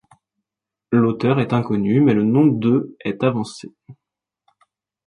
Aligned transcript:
L'auteur 0.91 1.39
est 1.39 1.53
inconnu 1.53 2.01
mais 2.01 2.15
le 2.15 2.23
nom 2.23 2.47
de 2.47 2.97
est 3.01 3.23
avancé. 3.23 3.71